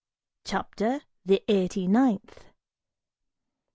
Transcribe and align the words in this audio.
CHAPTER 0.45 1.01
THE 1.27 1.43
EIGHTY 1.47 1.85
NINTH. 1.87 2.45